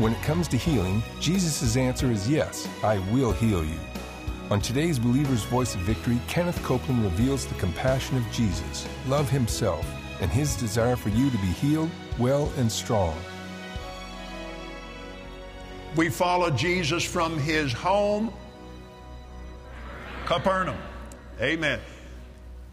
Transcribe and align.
When 0.00 0.14
it 0.14 0.22
comes 0.22 0.48
to 0.48 0.56
healing, 0.56 1.02
Jesus' 1.20 1.76
answer 1.76 2.10
is 2.10 2.26
yes, 2.26 2.66
I 2.82 2.96
will 3.12 3.32
heal 3.32 3.62
you. 3.62 3.78
On 4.50 4.58
today's 4.58 4.98
Believer's 4.98 5.42
Voice 5.42 5.74
of 5.74 5.82
Victory, 5.82 6.18
Kenneth 6.26 6.58
Copeland 6.62 7.04
reveals 7.04 7.44
the 7.44 7.54
compassion 7.56 8.16
of 8.16 8.24
Jesus, 8.32 8.88
love 9.08 9.28
himself, 9.28 9.86
and 10.22 10.30
his 10.30 10.56
desire 10.56 10.96
for 10.96 11.10
you 11.10 11.28
to 11.28 11.36
be 11.36 11.48
healed, 11.48 11.90
well, 12.18 12.50
and 12.56 12.72
strong. 12.72 13.14
We 15.96 16.08
follow 16.08 16.48
Jesus 16.48 17.04
from 17.04 17.38
his 17.38 17.70
home, 17.70 18.32
Capernaum. 20.24 20.78
Amen. 21.42 21.78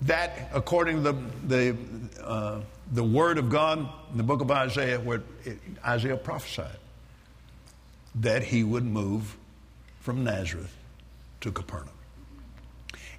That, 0.03 0.49
according 0.53 1.03
to 1.03 1.11
the, 1.11 1.17
the, 1.45 1.77
uh, 2.23 2.61
the 2.93 3.03
word 3.03 3.37
of 3.37 3.49
God 3.49 3.79
in 4.11 4.17
the 4.17 4.23
book 4.23 4.39
of 4.39 4.49
Isaiah, 4.49 5.01
where 5.01 5.23
it, 5.43 5.59
Isaiah 5.85 6.15
prophesied 6.15 6.77
that 8.21 8.43
he 8.43 8.63
would 8.63 8.85
move 8.85 9.35
from 10.01 10.23
Nazareth 10.23 10.73
to 11.41 11.51
Capernaum. 11.51 11.89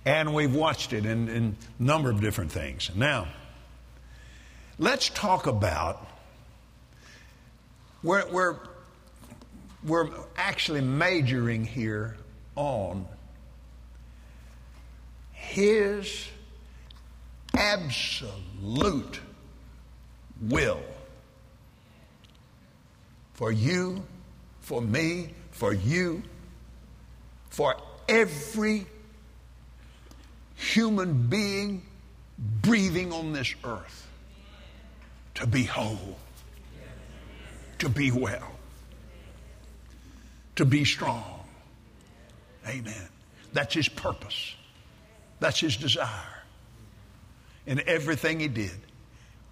And 0.05 0.35
we've 0.35 0.55
watched 0.55 0.93
it 0.93 1.05
in, 1.05 1.29
in 1.29 1.57
a 1.79 1.83
number 1.83 2.11
of 2.11 2.21
different 2.21 2.51
things. 2.51 2.91
Now, 2.95 3.29
let's 4.79 5.09
talk 5.11 5.47
about 5.47 6.07
we're, 8.03 8.29
we're, 8.31 8.57
we're 9.85 10.09
actually 10.37 10.81
majoring 10.81 11.65
here 11.65 12.17
on 12.55 13.07
his 15.33 16.29
absolute 17.57 19.21
will 20.41 20.81
for 23.35 23.51
you, 23.53 24.03
for 24.69 24.83
me, 24.83 25.31
for 25.51 25.73
you, 25.73 26.23
for 27.49 27.75
every 28.07 28.85
human 30.57 31.27
being 31.29 31.81
breathing 32.61 33.11
on 33.11 33.33
this 33.33 33.55
earth 33.65 34.07
to 35.37 35.47
be 35.47 35.65
whole, 35.65 36.19
to 37.79 37.89
be 37.89 38.11
well, 38.11 38.51
to 40.57 40.67
be 40.67 40.85
strong. 40.85 41.41
Amen. 42.67 43.09
That's 43.55 43.73
his 43.73 43.89
purpose. 43.89 44.55
That's 45.41 45.59
his 45.59 45.79
desire 45.79 46.43
in 47.65 47.81
everything 47.87 48.39
he 48.41 48.49
did. 48.49 48.79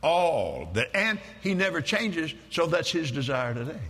All 0.02 0.68
that, 0.74 0.94
and 0.94 1.18
he 1.40 1.54
never 1.54 1.80
changes, 1.80 2.34
so 2.50 2.66
that's 2.66 2.90
his 2.90 3.10
desire 3.10 3.54
today. 3.54 3.80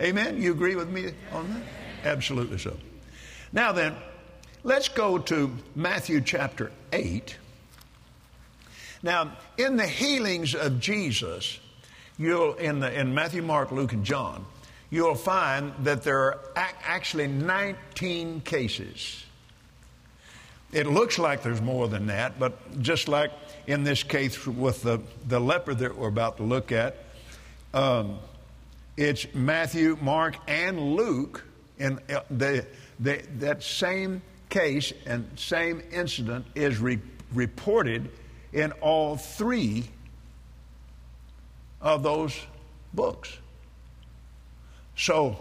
Amen. 0.00 0.40
You 0.40 0.52
agree 0.52 0.74
with 0.74 0.88
me 0.88 1.12
on 1.32 1.52
that? 1.52 1.62
Absolutely 2.04 2.58
so. 2.58 2.76
Now 3.52 3.72
then, 3.72 3.94
let's 4.64 4.88
go 4.88 5.18
to 5.18 5.50
Matthew 5.74 6.20
chapter 6.20 6.72
8. 6.92 7.36
Now, 9.02 9.36
in 9.58 9.76
the 9.76 9.86
healings 9.86 10.54
of 10.54 10.80
Jesus, 10.80 11.58
you'll 12.18 12.54
in, 12.54 12.80
the, 12.80 12.98
in 12.98 13.14
Matthew, 13.14 13.42
Mark, 13.42 13.72
Luke, 13.72 13.92
and 13.92 14.04
John, 14.04 14.44
you'll 14.90 15.14
find 15.14 15.72
that 15.80 16.02
there 16.02 16.18
are 16.18 16.40
actually 16.56 17.26
19 17.26 18.42
cases 18.42 19.24
it 20.72 20.86
looks 20.86 21.18
like 21.18 21.42
there's 21.42 21.60
more 21.60 21.86
than 21.86 22.06
that, 22.06 22.38
but 22.38 22.80
just 22.80 23.06
like 23.06 23.30
in 23.66 23.84
this 23.84 24.02
case 24.02 24.46
with 24.46 24.82
the, 24.82 25.00
the 25.28 25.38
leper 25.38 25.74
that 25.74 25.96
we're 25.96 26.08
about 26.08 26.38
to 26.38 26.42
look 26.42 26.72
at, 26.72 26.96
um, 27.74 28.18
it's 28.96 29.26
Matthew, 29.34 29.96
Mark, 30.00 30.36
and 30.46 30.94
Luke, 30.94 31.44
and 31.78 31.98
uh, 32.10 32.20
the, 32.30 32.66
the, 33.00 33.22
that 33.38 33.62
same 33.62 34.22
case 34.50 34.92
and 35.06 35.26
same 35.36 35.82
incident 35.90 36.46
is 36.54 36.78
re- 36.78 36.98
reported 37.32 38.10
in 38.52 38.72
all 38.72 39.16
three 39.16 39.84
of 41.80 42.02
those 42.02 42.38
books. 42.92 43.38
So 44.94 45.38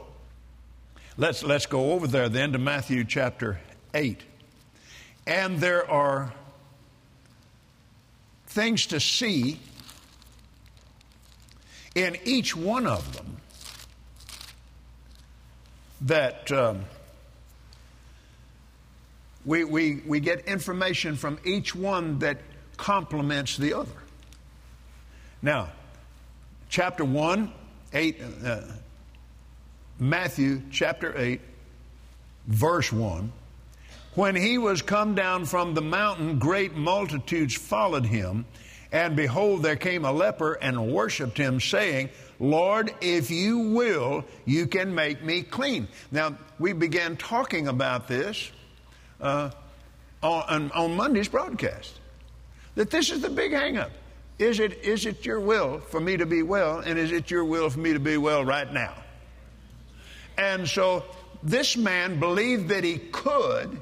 let's, 1.18 1.44
let's 1.44 1.66
go 1.66 1.92
over 1.92 2.08
there 2.08 2.30
then 2.30 2.54
to 2.54 2.58
Matthew 2.58 3.04
chapter 3.04 3.60
8. 3.94 4.22
And 5.28 5.60
there 5.60 5.90
are 5.92 6.34
things 8.48 8.88
to 8.88 9.00
see 9.00 9.60
in 11.96 12.18
each 12.24 12.56
one 12.56 12.88
of 12.88 13.14
them 13.16 13.41
that 16.02 16.52
um, 16.52 16.86
we, 19.46 19.64
we, 19.64 20.02
we 20.06 20.20
get 20.20 20.46
information 20.46 21.16
from 21.16 21.40
each 21.44 21.76
one 21.76 22.20
that 22.20 22.38
complements 22.78 23.58
the 23.58 23.74
other. 23.74 23.92
Now, 25.42 25.70
chapter 26.70 27.04
1, 27.04 27.52
8, 27.94 28.22
uh, 28.46 28.62
Matthew 30.00 30.62
chapter 30.72 31.18
8, 31.18 31.42
verse 32.48 32.92
1 32.92 33.32
when 34.16 34.36
he 34.36 34.58
was 34.58 34.82
come 34.82 35.16
down 35.16 35.46
from 35.46 35.74
the 35.74 35.82
mountain, 35.82 36.38
great 36.38 36.76
multitudes 36.76 37.56
followed 37.56 38.06
him. 38.06 38.46
And 38.92 39.16
behold, 39.16 39.64
there 39.64 39.78
came 39.78 40.04
a 40.04 40.12
leper 40.12 40.54
and 40.54 40.92
worshiped 40.92 41.38
him, 41.38 41.62
saying, 41.62 42.10
Lord, 42.42 42.94
if 43.00 43.32
you 43.32 43.60
will, 43.60 44.26
you 44.46 44.68
can 44.68 44.94
make 44.94 45.24
me 45.24 45.44
clean. 45.44 45.88
Now, 46.12 46.36
we 46.60 46.74
began 46.74 47.16
talking 47.16 47.68
about 47.68 48.08
this 48.08 48.52
uh, 49.22 49.52
on, 50.22 50.72
on 50.72 50.96
Monday's 50.96 51.30
broadcast. 51.30 52.00
That 52.76 52.90
this 52.90 53.12
is 53.12 53.22
the 53.22 53.30
big 53.30 53.52
hangup. 53.52 53.92
Is 54.40 54.60
it, 54.60 54.84
is 54.84 55.06
it 55.06 55.26
your 55.26 55.40
will 55.40 55.80
for 55.80 56.00
me 56.00 56.18
to 56.18 56.26
be 56.26 56.42
well, 56.42 56.80
and 56.80 56.98
is 56.98 57.12
it 57.12 57.30
your 57.30 57.46
will 57.46 57.70
for 57.70 57.80
me 57.80 57.94
to 57.94 58.00
be 58.00 58.18
well 58.18 58.44
right 58.44 58.72
now? 58.74 58.96
And 60.38 60.68
so 60.68 61.06
this 61.44 61.78
man 61.78 62.20
believed 62.20 62.70
that 62.70 62.84
he 62.84 62.98
could 62.98 63.80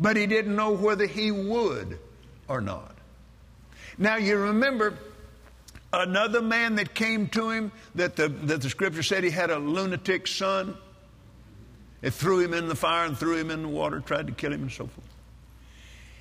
but 0.00 0.16
he 0.16 0.26
didn't 0.26 0.56
know 0.56 0.70
whether 0.70 1.06
he 1.06 1.30
would 1.30 1.98
or 2.48 2.60
not. 2.62 2.96
Now 3.98 4.16
you 4.16 4.36
remember 4.38 4.96
another 5.92 6.40
man 6.40 6.76
that 6.76 6.94
came 6.94 7.28
to 7.28 7.50
him 7.50 7.72
that 7.94 8.16
the, 8.16 8.28
that 8.28 8.62
the 8.62 8.70
scripture 8.70 9.02
said 9.02 9.24
he 9.24 9.30
had 9.30 9.50
a 9.50 9.58
lunatic 9.58 10.26
son. 10.26 10.76
It 12.02 12.14
threw 12.14 12.40
him 12.40 12.54
in 12.54 12.68
the 12.68 12.74
fire 12.74 13.04
and 13.04 13.16
threw 13.16 13.36
him 13.36 13.50
in 13.50 13.62
the 13.62 13.68
water, 13.68 14.00
tried 14.00 14.26
to 14.28 14.32
kill 14.32 14.52
him 14.52 14.62
and 14.62 14.72
so 14.72 14.86
forth. 14.86 15.06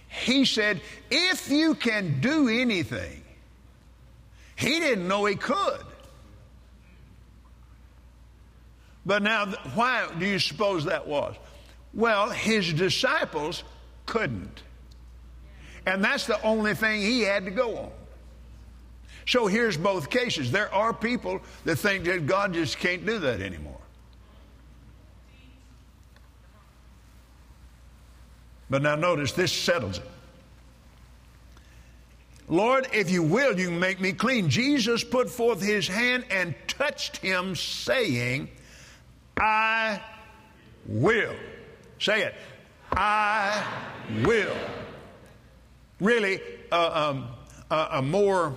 He 0.10 0.44
said, 0.46 0.82
If 1.10 1.50
you 1.50 1.76
can 1.76 2.20
do 2.20 2.50
anything, 2.50 3.24
he 4.56 4.80
didn't 4.80 5.08
know 5.08 5.26
he 5.26 5.36
could. 5.36 5.86
But 9.06 9.24
now, 9.24 9.46
why 9.74 10.08
do 10.20 10.26
you 10.26 10.40
suppose 10.40 10.86
that 10.86 11.08
was? 11.08 11.36
Well, 11.94 12.30
his 12.30 12.74
disciples 12.74 13.64
couldn't. 14.06 14.64
And 15.86 16.04
that's 16.04 16.28
the 16.28 16.42
only 16.44 16.76
thing 16.76 17.02
he 17.02 17.22
had 17.22 17.46
to 17.46 17.52
go 17.52 17.78
on. 17.78 17.92
So 19.26 19.48
here's 19.48 19.78
both 19.78 20.10
cases. 20.10 20.52
There 20.52 20.74
are 20.74 20.94
people 20.94 21.42
that 21.66 21.78
think 21.78 22.06
that 22.06 22.26
God 22.26 22.54
just 22.54 22.80
can't 22.80 23.06
do 23.06 23.20
that 23.20 23.42
anymore. 23.42 23.80
But 28.70 28.82
now 28.82 28.96
notice 28.96 29.32
this 29.32 29.52
settles 29.52 29.98
it. 29.98 30.06
Lord, 32.48 32.88
if 32.92 33.12
you 33.12 33.22
will, 33.22 33.60
you 33.60 33.68
can 33.68 33.80
make 33.80 34.00
me 34.00 34.12
clean. 34.12 34.50
Jesus 34.50 35.04
put 35.04 35.30
forth 35.30 35.62
his 35.62 35.88
hand 35.88 36.26
and 36.32 36.56
touched 36.68 37.18
him, 37.18 37.56
saying, 37.56 38.50
I 39.40 40.02
will. 40.88 41.36
Say 42.00 42.24
it. 42.24 42.34
I 42.92 43.64
will. 44.24 44.56
Really, 46.00 46.42
uh, 46.72 47.12
um, 47.12 47.28
uh, 47.70 47.90
a 47.92 48.02
more 48.02 48.56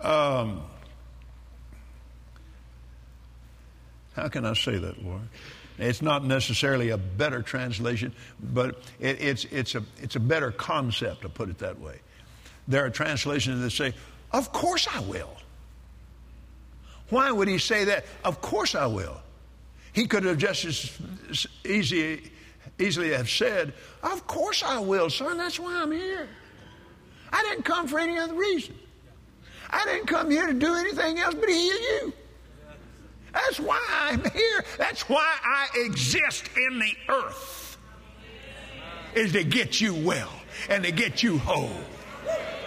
um, 0.00 0.62
how 4.14 4.28
can 4.28 4.44
I 4.44 4.54
say 4.54 4.78
that, 4.78 5.04
Lord? 5.04 5.22
It's 5.78 6.02
not 6.02 6.24
necessarily 6.24 6.90
a 6.90 6.98
better 6.98 7.40
translation, 7.40 8.12
but 8.40 8.80
it, 8.98 9.20
it's, 9.20 9.44
it's, 9.44 9.74
a, 9.76 9.82
it's 10.02 10.16
a 10.16 10.20
better 10.20 10.50
concept, 10.50 11.22
to 11.22 11.28
put 11.28 11.48
it 11.48 11.58
that 11.58 11.80
way. 11.80 12.00
There 12.66 12.84
are 12.84 12.90
translations 12.90 13.62
that 13.62 13.70
say, 13.70 13.94
Of 14.32 14.52
course 14.52 14.88
I 14.92 15.00
will. 15.00 15.30
Why 17.10 17.30
would 17.30 17.48
he 17.48 17.58
say 17.58 17.84
that? 17.84 18.06
Of 18.24 18.40
course 18.40 18.74
I 18.74 18.86
will. 18.86 19.20
He 19.92 20.06
could 20.06 20.24
have 20.24 20.36
just 20.36 20.64
as 20.64 21.46
easy, 21.64 22.30
easily 22.78 23.10
have 23.10 23.30
said, 23.30 23.72
Of 24.02 24.26
course 24.26 24.62
I 24.62 24.80
will, 24.80 25.10
son. 25.10 25.38
That's 25.38 25.60
why 25.60 25.80
I'm 25.80 25.92
here. 25.92 26.28
I 27.32 27.42
didn't 27.42 27.64
come 27.64 27.86
for 27.86 27.98
any 27.98 28.18
other 28.18 28.34
reason. 28.34 28.74
I 29.70 29.84
didn't 29.84 30.06
come 30.06 30.30
here 30.30 30.46
to 30.46 30.54
do 30.54 30.74
anything 30.74 31.18
else 31.18 31.34
but 31.34 31.48
heal 31.48 31.56
you. 31.56 32.12
That's 33.32 33.60
why 33.60 33.84
I'm 33.90 34.24
here. 34.30 34.64
That's 34.78 35.08
why 35.08 35.36
I 35.44 35.68
exist 35.74 36.44
in 36.56 36.78
the 36.78 36.92
earth. 37.08 37.78
Is 39.14 39.32
to 39.32 39.44
get 39.44 39.80
you 39.80 39.94
well 39.94 40.32
and 40.68 40.84
to 40.84 40.92
get 40.92 41.22
you 41.22 41.38
whole. 41.38 41.70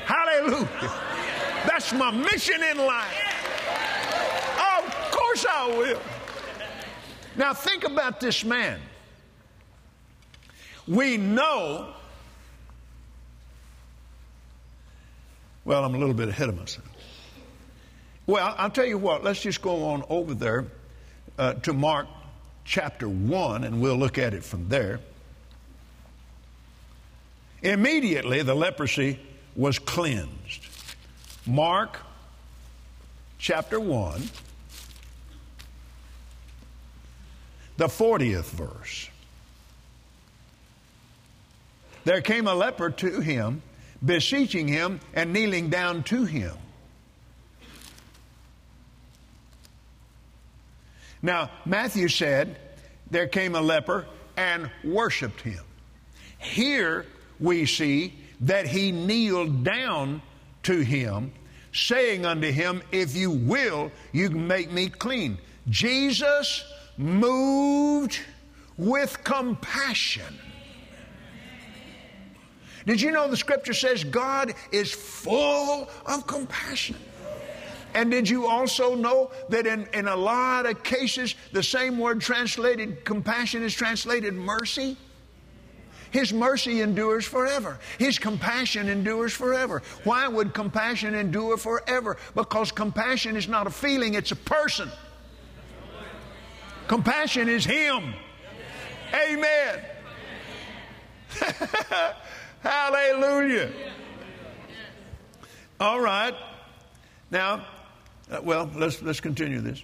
Hallelujah. 0.06 0.68
That's 1.68 1.94
my 1.94 2.12
mission 2.12 2.62
in 2.64 2.78
life. 2.78 3.32
Of 4.78 5.12
course 5.12 5.46
I 5.50 5.68
will. 5.78 6.02
Now 7.36 7.54
think 7.54 7.84
about 7.84 8.20
this 8.20 8.44
man. 8.44 8.80
We 10.88 11.18
know, 11.18 11.94
well, 15.64 15.86
I'm 15.86 15.96
a 15.96 15.98
little 15.98 16.16
bit 16.16 16.28
ahead 16.28 16.50
of 16.50 16.58
myself. 16.58 16.91
Well, 18.28 18.54
I'll 18.58 18.70
tell 18.70 18.86
you 18.86 18.98
what, 18.98 19.24
let's 19.24 19.42
just 19.42 19.62
go 19.62 19.84
on 19.86 20.04
over 20.10 20.34
there 20.34 20.66
uh, 21.38 21.54
to 21.54 21.74
Mark 21.74 22.08
chapter 22.66 23.10
1, 23.10 23.64
and 23.64 23.82
we'll 23.82 23.98
look 23.98 24.18
at 24.18 24.34
it 24.34 24.44
from 24.44 24.70
there. 24.70 25.00
Immediately, 27.64 28.44
the 28.44 28.56
leprosy 28.56 29.20
was 29.56 29.80
cleansed. 29.80 30.68
Mark 31.46 32.00
chapter 33.38 33.80
1, 33.80 34.22
the 37.78 37.88
40th 37.88 38.46
verse. 38.52 39.10
There 42.04 42.22
came 42.22 42.48
a 42.48 42.54
leper 42.54 42.90
to 42.90 43.20
him, 43.20 43.62
beseeching 44.04 44.68
him 44.68 45.00
and 45.14 45.34
kneeling 45.34 45.70
down 45.70 46.04
to 46.04 46.26
him. 46.26 46.56
Now, 51.22 51.52
Matthew 51.66 52.08
said, 52.08 52.58
There 53.10 53.28
came 53.28 53.56
a 53.56 53.62
leper 53.62 54.08
and 54.38 54.70
worshiped 54.84 55.42
him. 55.42 55.64
Here 56.40 57.06
we 57.40 57.66
see 57.66 58.14
that 58.42 58.66
he 58.68 58.92
kneeled 58.92 59.64
down 59.64 60.22
to 60.64 60.80
him, 60.80 61.32
saying 61.74 62.26
unto 62.26 62.52
him, 62.52 62.82
If 62.92 63.16
you 63.16 63.32
will, 63.32 63.92
you 64.12 64.30
can 64.30 64.48
make 64.48 64.72
me 64.72 64.90
clean. 64.90 65.38
Jesus 65.70 66.64
moved 66.98 68.20
with 68.78 69.24
compassion. 69.24 70.40
Did 72.86 73.00
you 73.00 73.12
know 73.12 73.30
the 73.30 73.38
scripture 73.38 73.74
says 73.74 74.04
God 74.04 74.56
is 74.72 74.92
full 74.92 75.88
of 76.06 76.26
compassion? 76.26 76.96
And 77.94 78.10
did 78.10 78.30
you 78.30 78.48
also 78.48 78.96
know 78.96 79.32
that 79.50 79.68
in, 79.68 79.88
in 79.94 80.08
a 80.08 80.16
lot 80.16 80.66
of 80.66 80.84
cases, 80.84 81.36
the 81.52 81.64
same 81.64 81.98
word 81.98 82.22
translated 82.22 83.04
compassion 83.04 83.64
is 83.64 83.74
translated 83.74 84.34
mercy? 84.34 84.98
His 86.12 86.34
mercy 86.34 86.82
endures 86.82 87.26
forever. 87.26 87.80
His 87.98 88.20
compassion 88.20 88.90
endures 88.90 89.34
forever. 89.34 89.82
Why 90.04 90.28
would 90.28 90.54
compassion 90.54 91.16
endure 91.16 91.58
forever? 91.58 92.18
Because 92.36 92.72
compassion 92.72 93.38
is 93.38 93.48
not 93.48 93.66
a 93.66 93.70
feeling, 93.70 94.14
it's 94.16 94.32
a 94.32 94.36
person. 94.36 94.90
Compassion 96.88 97.48
is 97.48 97.64
Him. 97.64 98.14
Amen. 99.14 99.80
Hallelujah. 102.62 103.72
All 105.80 106.02
right. 106.02 106.36
Now, 107.32 107.66
uh, 108.32 108.40
well, 108.42 108.70
let's, 108.76 109.02
let's 109.02 109.20
continue 109.20 109.60
this. 109.60 109.84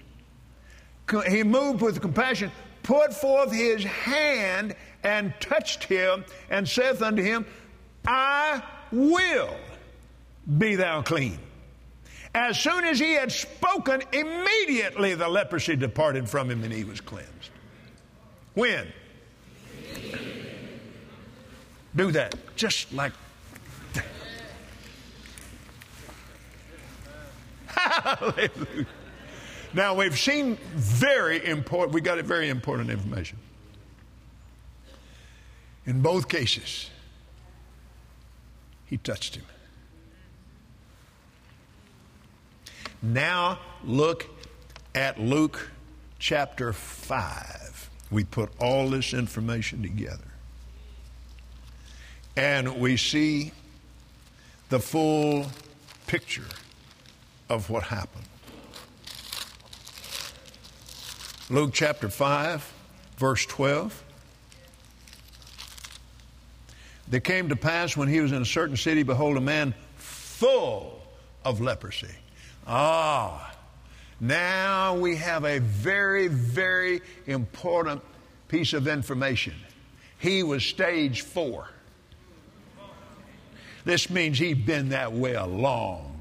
He 1.29 1.43
moved 1.43 1.81
with 1.81 2.01
compassion, 2.01 2.51
put 2.83 3.13
forth 3.13 3.51
his 3.51 3.83
hand 3.83 4.75
and 5.03 5.33
touched 5.39 5.83
him, 5.83 6.25
and 6.49 6.67
saith 6.67 7.01
unto 7.01 7.21
him, 7.21 7.45
I 8.05 8.61
will 8.91 9.55
be 10.57 10.75
thou 10.75 11.01
clean. 11.01 11.39
As 12.33 12.59
soon 12.59 12.83
as 12.85 12.99
he 12.99 13.13
had 13.13 13.31
spoken, 13.31 14.01
immediately 14.11 15.13
the 15.15 15.27
leprosy 15.27 15.75
departed 15.75 16.29
from 16.29 16.49
him 16.51 16.63
and 16.63 16.73
he 16.73 16.83
was 16.83 17.01
cleansed. 17.01 17.49
When? 18.53 18.87
Do 21.95 22.11
that, 22.11 22.35
just 22.55 22.93
like 22.93 23.13
Now 29.73 29.95
we've 29.95 30.17
seen 30.17 30.57
very 30.75 31.45
important, 31.45 31.93
we 31.93 32.01
got 32.01 32.17
it 32.17 32.25
very 32.25 32.49
important 32.49 32.89
information. 32.89 33.37
In 35.85 36.01
both 36.01 36.27
cases, 36.27 36.89
he 38.85 38.97
touched 38.97 39.35
him. 39.35 39.45
Now 43.01 43.59
look 43.83 44.25
at 44.95 45.19
Luke 45.19 45.69
chapter 46.19 46.73
5. 46.73 47.89
We 48.09 48.23
put 48.23 48.49
all 48.59 48.89
this 48.89 49.13
information 49.13 49.81
together. 49.81 50.23
And 52.35 52.79
we 52.79 52.97
see 52.97 53.51
the 54.69 54.79
full 54.79 55.45
picture 56.07 56.45
of 57.49 57.69
what 57.69 57.83
happened. 57.83 58.25
Luke 61.49 61.71
chapter 61.73 62.09
5, 62.09 62.73
verse 63.17 63.45
12. 63.45 64.03
There 67.07 67.21
came 67.21 67.49
to 67.49 67.55
pass 67.55 67.95
when 67.95 68.09
he 68.09 68.19
was 68.19 68.33
in 68.33 68.41
a 68.41 68.45
certain 68.45 68.75
city, 68.75 69.03
behold, 69.03 69.37
a 69.37 69.41
man 69.41 69.73
full 69.95 71.01
of 71.45 71.61
leprosy. 71.61 72.13
Ah, 72.65 73.55
now 74.19 74.95
we 74.97 75.15
have 75.15 75.45
a 75.45 75.59
very, 75.59 76.27
very 76.27 77.01
important 77.27 78.01
piece 78.49 78.73
of 78.73 78.87
information. 78.87 79.53
He 80.19 80.43
was 80.43 80.65
stage 80.65 81.21
four. 81.21 81.69
This 83.85 84.09
means 84.09 84.37
he'd 84.37 84.65
been 84.65 84.89
that 84.89 85.13
way 85.13 85.35
a 85.35 85.45
long. 85.45 86.16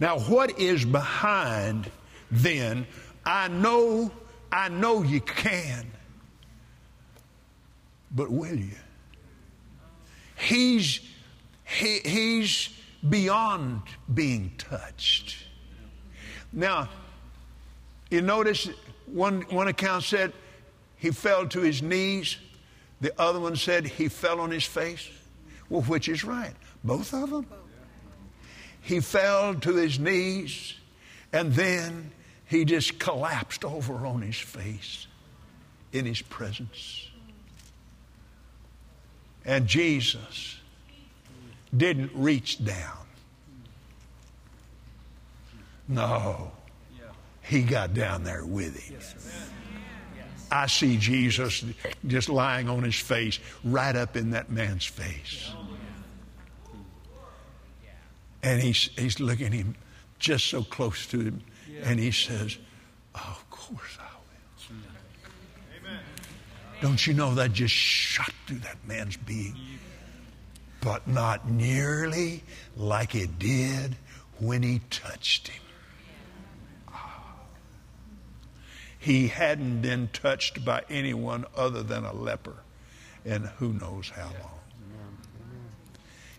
Now, 0.00 0.18
what 0.20 0.58
is 0.58 0.84
behind 0.84 1.90
then? 2.30 2.86
I 3.24 3.48
know, 3.48 4.10
I 4.50 4.68
know 4.68 5.02
you 5.02 5.20
can, 5.20 5.86
but 8.10 8.30
will 8.30 8.56
you? 8.56 8.76
He's, 10.36 11.00
he, 11.64 12.00
he's 12.04 12.70
beyond 13.08 13.82
being 14.12 14.52
touched. 14.58 15.36
Now, 16.52 16.88
you 18.10 18.20
notice 18.20 18.68
one, 19.06 19.42
one 19.42 19.68
account 19.68 20.04
said 20.04 20.32
he 20.96 21.10
fell 21.10 21.46
to 21.48 21.60
his 21.60 21.82
knees, 21.82 22.36
the 23.00 23.12
other 23.20 23.40
one 23.40 23.56
said 23.56 23.86
he 23.86 24.08
fell 24.08 24.40
on 24.40 24.50
his 24.50 24.64
face. 24.64 25.08
Well, 25.68 25.82
which 25.82 26.08
is 26.08 26.24
right? 26.24 26.54
Both 26.84 27.14
of 27.14 27.30
them? 27.30 27.46
He 28.82 29.00
fell 29.00 29.54
to 29.54 29.76
his 29.76 29.98
knees 29.98 30.74
and 31.32 31.52
then 31.54 32.10
he 32.46 32.64
just 32.64 32.98
collapsed 32.98 33.64
over 33.64 34.06
on 34.06 34.20
his 34.20 34.36
face 34.36 35.06
in 35.92 36.04
his 36.04 36.20
presence. 36.20 37.08
And 39.44 39.66
Jesus 39.66 40.58
didn't 41.74 42.10
reach 42.14 42.62
down. 42.64 42.98
No, 45.88 46.52
he 47.42 47.62
got 47.62 47.94
down 47.94 48.24
there 48.24 48.44
with 48.44 48.78
him. 48.78 49.00
I 50.50 50.66
see 50.66 50.98
Jesus 50.98 51.64
just 52.06 52.28
lying 52.28 52.68
on 52.68 52.82
his 52.82 52.98
face, 52.98 53.38
right 53.64 53.96
up 53.96 54.16
in 54.16 54.30
that 54.30 54.50
man's 54.50 54.84
face. 54.84 55.50
And 58.42 58.60
he's, 58.60 58.90
he's 58.98 59.20
looking 59.20 59.46
at 59.46 59.52
him 59.52 59.76
just 60.18 60.46
so 60.46 60.62
close 60.62 61.06
to 61.06 61.20
him, 61.20 61.42
and 61.82 61.98
he 61.98 62.10
says, 62.10 62.58
oh, 63.14 63.38
Of 63.38 63.50
course 63.50 63.98
I 64.00 64.04
will. 64.70 64.76
Amen. 65.78 66.00
Don't 66.80 67.06
you 67.06 67.14
know 67.14 67.34
that 67.34 67.52
just 67.52 67.74
shot 67.74 68.32
through 68.46 68.58
that 68.58 68.76
man's 68.86 69.16
being? 69.16 69.56
But 70.80 71.06
not 71.06 71.48
nearly 71.48 72.42
like 72.76 73.14
it 73.14 73.38
did 73.38 73.96
when 74.38 74.62
he 74.62 74.80
touched 74.90 75.48
him. 75.48 75.62
Ah. 76.88 77.34
He 78.98 79.28
hadn't 79.28 79.82
been 79.82 80.08
touched 80.12 80.64
by 80.64 80.82
anyone 80.90 81.44
other 81.56 81.84
than 81.84 82.04
a 82.04 82.12
leper, 82.12 82.56
and 83.24 83.46
who 83.58 83.72
knows 83.74 84.10
how 84.10 84.30
long. 84.40 84.60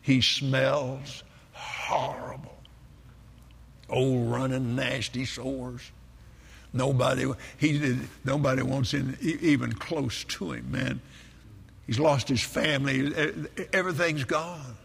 He 0.01 0.19
smells 0.19 1.23
horrible. 1.83 2.57
Old 3.89 4.31
running, 4.31 4.75
nasty 4.75 5.25
sores. 5.25 5.91
Nobody, 6.71 7.31
he 7.57 7.77
did, 7.77 7.99
nobody 8.25 8.63
wants 8.63 8.93
in, 8.93 9.17
even 9.21 9.73
close 9.73 10.23
to 10.23 10.53
him, 10.53 10.71
man. 10.71 11.01
He's 11.85 11.99
lost 11.99 12.29
his 12.29 12.41
family. 12.41 13.13
Everything's 13.71 14.23
gone. 14.23 14.77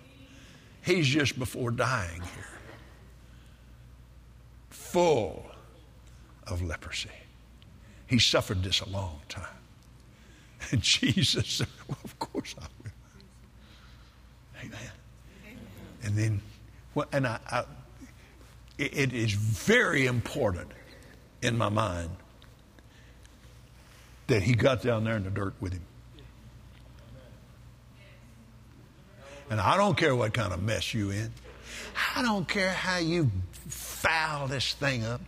He's 0.82 1.06
just 1.06 1.38
before 1.38 1.70
dying 1.70 2.20
here. 2.20 2.44
Full 4.70 5.46
of 6.46 6.62
leprosy. 6.62 7.08
He 8.06 8.18
suffered 8.18 8.62
this 8.62 8.80
a 8.80 8.88
long 8.88 9.20
time. 9.28 9.44
And 10.70 10.82
Jesus 10.82 11.46
said, 11.46 11.68
Well, 11.86 11.98
of 12.04 12.18
course 12.18 12.54
I 12.58 12.66
will. 12.82 12.90
Amen. 14.64 14.90
And 16.02 16.16
then, 16.16 16.40
well, 16.98 17.06
and 17.12 17.28
I, 17.28 17.38
I 17.48 17.64
it 18.76 19.12
is 19.12 19.32
very 19.32 20.06
important 20.06 20.68
in 21.42 21.56
my 21.56 21.68
mind 21.68 22.10
that 24.26 24.42
he 24.42 24.54
got 24.54 24.82
down 24.82 25.04
there 25.04 25.16
in 25.16 25.22
the 25.22 25.30
dirt 25.30 25.54
with 25.60 25.74
him. 25.74 25.82
And 29.48 29.60
I 29.60 29.76
don't 29.76 29.96
care 29.96 30.14
what 30.14 30.34
kind 30.34 30.52
of 30.52 30.60
mess 30.60 30.92
you 30.92 31.10
in. 31.10 31.32
I 32.16 32.22
don't 32.22 32.48
care 32.48 32.72
how 32.72 32.98
you 32.98 33.30
foul 33.68 34.48
this 34.48 34.74
thing 34.74 35.04
up. 35.04 35.20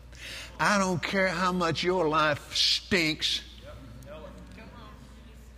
I 0.59 0.77
don't 0.77 1.01
care 1.01 1.29
how 1.29 1.53
much 1.53 1.85
your 1.85 2.09
life 2.09 2.55
stinks. 2.55 3.43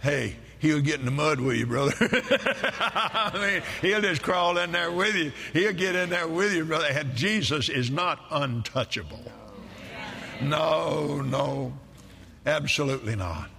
Hey, 0.00 0.36
he'll 0.62 0.80
get 0.80 1.00
in 1.00 1.04
the 1.04 1.10
mud 1.10 1.40
with 1.40 1.56
you, 1.56 1.66
brother. 1.66 1.92
I 2.00 3.32
mean, 3.34 3.62
he'll 3.82 4.00
just 4.00 4.22
crawl 4.22 4.56
in 4.56 4.72
there 4.72 4.92
with 4.92 5.14
you. 5.16 5.32
He'll 5.52 5.72
get 5.72 5.94
in 5.96 6.08
there 6.08 6.28
with 6.28 6.54
you, 6.54 6.64
brother. 6.64 6.86
And 6.88 7.14
Jesus 7.14 7.68
is 7.68 7.90
not 7.90 8.20
untouchable. 8.30 9.30
No, 10.40 11.20
no, 11.20 11.72
absolutely 12.46 13.16
not. 13.16 13.50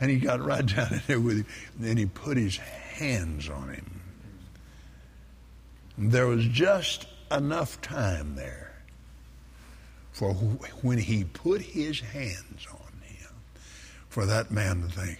And 0.00 0.10
he 0.10 0.18
got 0.18 0.44
right 0.44 0.66
down 0.66 0.94
in 0.94 1.02
there 1.06 1.20
with 1.20 1.36
him. 1.36 1.46
And 1.82 1.98
he 1.98 2.06
put 2.06 2.38
his 2.38 2.56
hands 2.56 3.48
on 3.48 3.68
him. 3.68 4.00
There 5.98 6.26
was 6.26 6.46
just 6.46 7.06
enough 7.30 7.80
time 7.82 8.34
there 8.36 8.74
for 10.12 10.32
when 10.32 10.96
he 10.96 11.24
put 11.24 11.60
his 11.60 12.00
hands 12.00 12.66
on 12.70 13.00
him 13.02 13.32
for 14.08 14.24
that 14.24 14.50
man 14.50 14.80
to 14.82 14.88
think, 14.88 15.18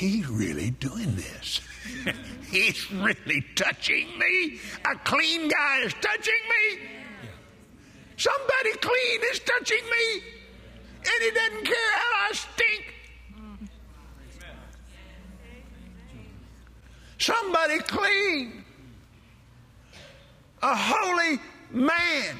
he's 0.00 0.26
really 0.28 0.70
doing 0.70 1.14
this. 1.14 1.60
he's 2.50 2.90
really 2.90 3.44
touching 3.54 4.08
me. 4.18 4.58
A 4.90 4.96
clean 5.04 5.48
guy 5.48 5.80
is 5.80 5.92
touching 6.00 6.32
me. 6.48 6.88
Somebody 8.16 8.72
clean 8.80 9.20
is 9.30 9.40
touching 9.40 9.84
me. 9.84 10.22
And 10.98 11.22
he 11.22 11.30
doesn't 11.30 11.64
care 11.64 11.92
how 11.96 12.28
I 12.28 12.32
stink. 12.32 12.94
Somebody 17.18 17.78
clean. 17.80 18.64
A 20.62 20.74
holy 20.74 21.38
man 21.70 22.36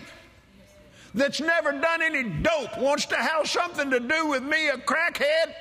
that's 1.14 1.40
never 1.40 1.72
done 1.72 2.02
any 2.02 2.22
dope 2.22 2.78
wants 2.78 3.04
to 3.06 3.16
have 3.16 3.46
something 3.46 3.90
to 3.90 4.00
do 4.00 4.26
with 4.28 4.42
me, 4.42 4.68
a 4.68 4.78
crackhead. 4.78 5.54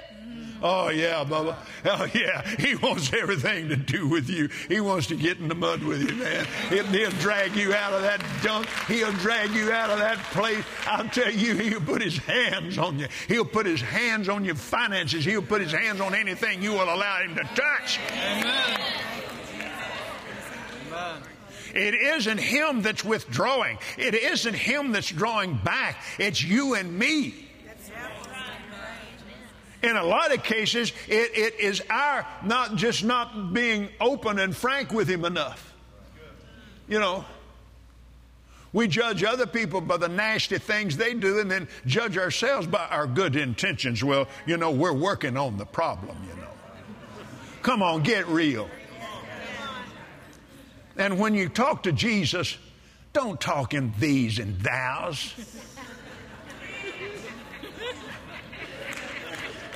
Oh, 0.61 0.89
yeah, 0.89 1.23
Bubba. 1.23 1.55
Oh, 1.85 2.07
yeah. 2.13 2.45
He 2.59 2.75
wants 2.75 3.13
everything 3.13 3.69
to 3.69 3.75
do 3.75 4.07
with 4.07 4.29
you. 4.29 4.49
He 4.67 4.81
wants 4.81 5.07
to 5.07 5.15
get 5.15 5.37
in 5.37 5.47
the 5.47 5.55
mud 5.55 5.81
with 5.83 6.01
you, 6.01 6.15
man. 6.15 6.45
He'll, 6.69 7.09
drag 7.19 7.55
you 7.55 7.73
out 7.73 7.93
of 7.93 8.01
that 8.01 8.21
dunk. 8.43 8.67
He'll 8.87 9.11
drag 9.13 9.51
you 9.51 9.71
out 9.71 9.89
of 9.89 9.99
that 9.99 10.17
place. 10.31 10.63
I'll 10.85 11.07
tell 11.09 11.31
you, 11.31 11.55
he'll 11.55 11.81
put 11.81 12.01
his 12.01 12.17
hands 12.17 12.77
on 12.77 12.99
you. 12.99 13.07
He'll 13.27 13.45
put 13.45 13.65
his 13.65 13.81
hands 13.81 14.29
on 14.29 14.45
your 14.45 14.55
finances. 14.55 15.25
He'll 15.25 15.41
put 15.41 15.61
his 15.61 15.71
hands 15.71 16.01
on 16.01 16.13
anything 16.13 16.61
you 16.61 16.73
will 16.73 16.93
allow 16.93 17.19
him 17.21 17.35
to 17.35 17.43
touch. 17.55 17.99
Amen. 18.11 18.81
Amen. 20.91 21.21
It 21.73 21.93
isn't 21.93 22.39
him 22.39 22.81
that's 22.81 23.05
withdrawing. 23.05 23.77
It 23.97 24.15
isn't 24.15 24.55
him 24.55 24.91
that's 24.91 25.09
drawing 25.09 25.55
back. 25.57 26.03
It's 26.17 26.43
you 26.43 26.73
and 26.73 26.97
me. 26.97 27.48
In 29.81 29.95
a 29.95 30.03
lot 30.03 30.33
of 30.33 30.43
cases, 30.43 30.91
it, 31.07 31.37
it 31.37 31.59
is 31.59 31.81
our 31.89 32.27
not 32.43 32.75
just 32.75 33.03
not 33.03 33.53
being 33.53 33.89
open 34.01 34.39
and 34.39 34.55
frank 34.55 34.91
with 34.91 35.09
Him 35.09 35.23
enough. 35.23 35.73
You 36.87 36.99
know, 36.99 37.23
we 38.73 38.87
judge 38.87 39.23
other 39.23 39.47
people 39.47 39.81
by 39.81 39.97
the 39.97 40.09
nasty 40.09 40.57
things 40.57 40.97
they 40.97 41.13
do 41.13 41.39
and 41.39 41.49
then 41.49 41.67
judge 41.85 42.17
ourselves 42.17 42.67
by 42.67 42.85
our 42.89 43.07
good 43.07 43.35
intentions. 43.35 44.03
Well, 44.03 44.27
you 44.45 44.57
know, 44.57 44.71
we're 44.71 44.93
working 44.93 45.37
on 45.37 45.57
the 45.57 45.65
problem, 45.65 46.17
you 46.29 46.35
know. 46.41 46.49
Come 47.61 47.81
on, 47.81 48.03
get 48.03 48.27
real. 48.27 48.69
And 50.97 51.17
when 51.17 51.33
you 51.33 51.47
talk 51.47 51.83
to 51.83 51.91
Jesus, 51.91 52.57
don't 53.13 53.39
talk 53.39 53.73
in 53.73 53.93
these 53.99 54.37
and 54.37 54.61
thous. 54.61 55.33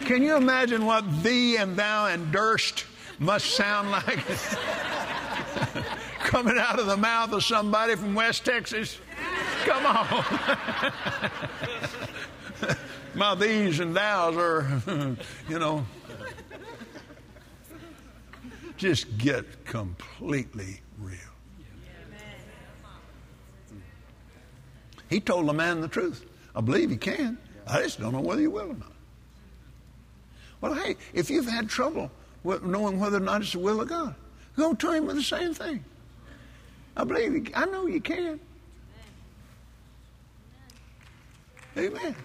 Can 0.05 0.21
you 0.21 0.35
imagine 0.35 0.85
what 0.85 1.23
thee 1.23 1.55
and 1.55 1.77
thou 1.77 2.07
and 2.07 2.29
durst 2.31 2.85
must 3.19 3.51
sound 3.51 3.91
like? 3.91 4.19
Coming 6.19 6.57
out 6.57 6.79
of 6.79 6.87
the 6.87 6.97
mouth 6.97 7.31
of 7.31 7.43
somebody 7.43 7.95
from 7.95 8.13
West 8.13 8.43
Texas? 8.43 8.99
Come 9.63 9.85
on. 9.85 10.25
My 13.15 13.35
these 13.35 13.79
and 13.79 13.95
thous 13.95 14.35
are, 14.35 14.81
you 15.49 15.59
know, 15.59 15.85
just 18.75 19.17
get 19.17 19.65
completely 19.65 20.81
real. 20.97 21.17
He 25.09 25.19
told 25.19 25.47
the 25.47 25.53
man 25.53 25.79
the 25.79 25.87
truth. 25.87 26.25
I 26.55 26.61
believe 26.61 26.89
he 26.89 26.97
can. 26.97 27.37
I 27.67 27.83
just 27.83 27.99
don't 27.99 28.11
know 28.11 28.21
whether 28.21 28.41
he 28.41 28.47
will 28.47 28.71
or 28.71 28.75
not. 28.75 28.92
Well, 30.63 30.73
hey, 30.75 30.95
if 31.13 31.29
you've 31.29 31.45
had 31.45 31.67
trouble 31.67 32.09
knowing 32.45 32.97
whether 32.97 33.17
or 33.17 33.19
not 33.19 33.41
it's 33.41 33.51
the 33.51 33.59
will 33.59 33.81
of 33.81 33.89
God, 33.89 34.15
go 34.55 34.73
to 34.73 34.91
Him 34.93 35.07
with 35.07 35.17
the 35.17 35.21
same 35.21 35.53
thing. 35.53 35.83
I 36.95 37.03
believe, 37.03 37.51
I 37.53 37.65
know 37.65 37.85
you 37.85 37.99
can. 37.99 38.39
Amen. 41.77 42.15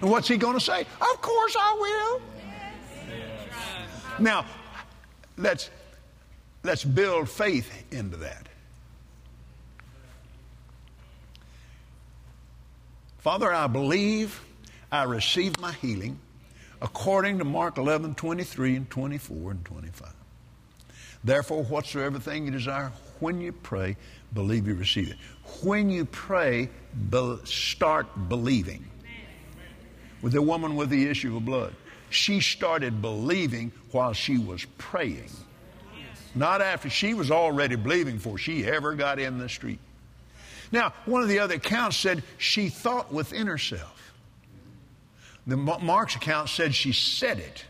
And 0.00 0.08
what's 0.08 0.28
He 0.28 0.36
going 0.36 0.54
to 0.54 0.64
say? 0.64 0.82
Of 0.82 1.20
course 1.20 1.56
I 1.58 2.20
will. 2.20 2.22
Now, 4.20 4.46
let's 5.36 5.68
let's 6.62 6.84
build 6.84 7.28
faith 7.28 7.72
into 7.90 8.18
that. 8.18 8.48
Father, 13.18 13.52
I 13.52 13.66
believe 13.66 14.40
I 14.92 15.02
receive 15.02 15.58
my 15.58 15.72
healing 15.72 16.20
according 16.82 17.38
to 17.38 17.44
Mark 17.44 17.78
11, 17.78 18.16
23 18.16 18.76
and 18.76 18.90
24 18.90 19.52
and 19.52 19.64
25. 19.64 20.12
Therefore, 21.24 21.62
whatsoever 21.62 22.18
thing 22.18 22.44
you 22.44 22.50
desire, 22.50 22.90
when 23.20 23.40
you 23.40 23.52
pray, 23.52 23.96
believe 24.34 24.66
you 24.66 24.74
receive 24.74 25.10
it. 25.10 25.16
When 25.62 25.88
you 25.88 26.04
pray, 26.04 26.68
be- 27.10 27.38
start 27.44 28.28
believing. 28.28 28.84
With 30.20 30.32
the 30.32 30.42
woman 30.42 30.74
with 30.74 30.90
the 30.90 31.08
issue 31.08 31.36
of 31.36 31.44
blood, 31.44 31.74
she 32.10 32.40
started 32.40 33.00
believing 33.00 33.72
while 33.92 34.12
she 34.12 34.38
was 34.38 34.64
praying. 34.78 35.30
Not 36.34 36.60
after 36.60 36.90
she 36.90 37.14
was 37.14 37.30
already 37.30 37.76
believing 37.76 38.16
before 38.16 38.38
she 38.38 38.64
ever 38.66 38.94
got 38.94 39.18
in 39.18 39.38
the 39.38 39.48
street. 39.48 39.78
Now, 40.72 40.94
one 41.04 41.22
of 41.22 41.28
the 41.28 41.38
other 41.38 41.54
accounts 41.56 41.96
said 41.96 42.22
she 42.38 42.68
thought 42.68 43.12
within 43.12 43.46
herself. 43.46 44.11
The 45.46 45.56
Mark's 45.56 46.14
account 46.16 46.48
said 46.48 46.74
she 46.74 46.92
said 46.92 47.38
it. 47.38 47.64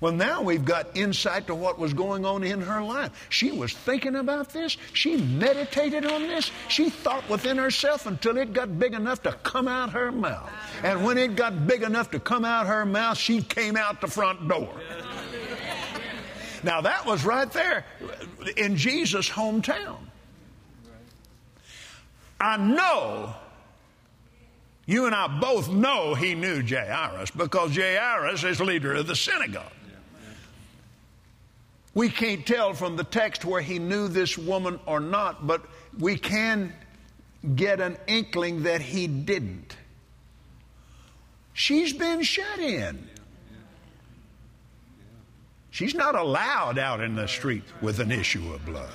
Well, 0.00 0.12
now 0.12 0.42
we've 0.42 0.64
got 0.64 0.94
insight 0.94 1.46
to 1.46 1.54
what 1.54 1.78
was 1.78 1.94
going 1.94 2.26
on 2.26 2.44
in 2.44 2.60
her 2.60 2.82
life. 2.82 3.28
She 3.30 3.50
was 3.50 3.72
thinking 3.72 4.16
about 4.16 4.50
this. 4.50 4.76
She 4.92 5.16
meditated 5.16 6.04
on 6.04 6.22
this. 6.22 6.50
She 6.68 6.90
thought 6.90 7.26
within 7.30 7.56
herself 7.56 8.04
until 8.04 8.36
it 8.36 8.52
got 8.52 8.78
big 8.78 8.92
enough 8.92 9.22
to 9.22 9.32
come 9.32 9.68
out 9.68 9.90
her 9.90 10.12
mouth. 10.12 10.50
And 10.82 11.02
when 11.02 11.16
it 11.16 11.34
got 11.34 11.66
big 11.66 11.82
enough 11.82 12.10
to 12.10 12.20
come 12.20 12.44
out 12.44 12.66
her 12.66 12.84
mouth, 12.84 13.16
she 13.16 13.40
came 13.40 13.76
out 13.76 14.02
the 14.02 14.06
front 14.06 14.46
door. 14.46 14.68
Now, 16.62 16.82
that 16.82 17.06
was 17.06 17.24
right 17.24 17.50
there 17.50 17.86
in 18.56 18.76
Jesus' 18.76 19.30
hometown. 19.30 19.98
I 22.38 22.58
know 22.58 23.34
you 24.86 25.06
and 25.06 25.14
I 25.14 25.26
both 25.26 25.68
know 25.68 26.14
he 26.14 26.34
knew 26.34 26.62
Jairus 26.62 27.32
because 27.32 27.74
Jairus 27.74 28.44
is 28.44 28.60
leader 28.60 28.94
of 28.94 29.08
the 29.08 29.16
synagogue. 29.16 29.72
We 31.92 32.08
can't 32.08 32.46
tell 32.46 32.72
from 32.72 32.96
the 32.96 33.04
text 33.04 33.44
where 33.44 33.62
he 33.62 33.78
knew 33.78 34.06
this 34.06 34.38
woman 34.38 34.78
or 34.86 35.00
not, 35.00 35.46
but 35.46 35.64
we 35.98 36.16
can 36.16 36.72
get 37.54 37.80
an 37.80 37.96
inkling 38.06 38.64
that 38.64 38.80
he 38.80 39.06
didn't. 39.06 39.76
She's 41.52 41.92
been 41.92 42.22
shut 42.22 42.58
in. 42.58 43.08
She's 45.70 45.94
not 45.94 46.14
allowed 46.14 46.78
out 46.78 47.00
in 47.00 47.16
the 47.16 47.26
street 47.26 47.64
with 47.80 47.98
an 47.98 48.12
issue 48.12 48.52
of 48.52 48.64
blood. 48.64 48.92